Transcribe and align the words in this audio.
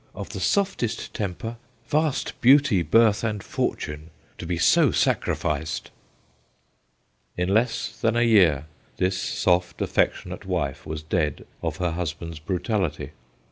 of 0.15 0.29
the 0.29 0.39
softest 0.39 1.13
temper, 1.13 1.57
vast 1.87 2.33
beauty, 2.41 2.81
birth, 2.81 3.23
and 3.23 3.43
fortune! 3.43 4.09
to 4.39 4.47
be 4.47 4.57
so 4.57 4.89
sacrificed!' 4.89 5.91
In 7.37 7.49
less 7.53 7.95
than 8.01 8.15
a 8.15 8.23
year 8.23 8.65
this 8.97 9.21
soft, 9.21 9.79
affectionate 9.79 10.43
wife 10.43 10.87
was 10.87 11.03
dead 11.03 11.45
of 11.61 11.77
her 11.77 11.91
husband's 11.91 12.39
brutality. 12.39 13.11